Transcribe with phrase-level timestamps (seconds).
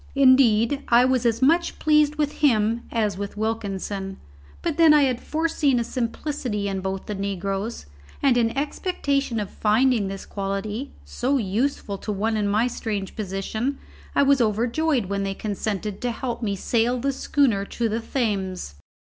[0.15, 4.17] Indeed, I was as much pleased with him as with Wilkinson,
[4.63, 7.85] but then I had foreseen a simplicity in both the negroes,
[8.19, 13.77] and in expectation of finding this quality, so useful to one in my strange position,
[14.15, 18.73] I was overjoyed when they consented to help me sail the schooner to the Thames.